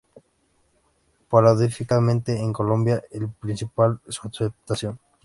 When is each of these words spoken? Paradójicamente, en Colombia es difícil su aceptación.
Paradójicamente, 1.29 2.35
en 2.39 2.51
Colombia 2.53 3.03
es 3.11 3.21
difícil 3.21 3.69
su 4.09 4.27
aceptación. 4.27 4.99